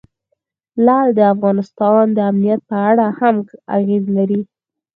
[0.85, 3.35] لعل د افغانستان د امنیت په اړه هم
[3.77, 4.41] اغېز لري.